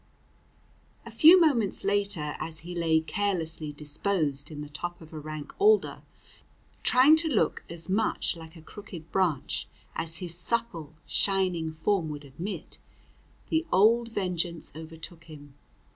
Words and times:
A 1.05 1.11
few 1.11 1.39
moments 1.39 1.83
later, 1.83 2.35
as 2.39 2.61
he 2.61 2.73
lay 2.73 3.01
carelessly 3.01 3.71
disposed 3.71 4.49
in 4.49 4.61
the 4.61 4.67
top 4.67 4.99
of 4.99 5.13
a 5.13 5.19
rank 5.19 5.53
alder, 5.59 6.01
trying 6.81 7.15
to 7.17 7.27
look 7.27 7.63
as 7.69 7.87
much 7.87 8.35
like 8.35 8.55
a 8.55 8.63
crooked 8.63 9.11
branch 9.11 9.67
as 9.95 10.17
his 10.17 10.33
supple, 10.35 10.95
shining 11.05 11.71
form 11.71 12.09
would 12.09 12.23
admit, 12.25 12.79
the 13.49 13.63
old 13.71 14.11
vengeance 14.11 14.71
overtook 14.75 15.25
him. 15.25 15.53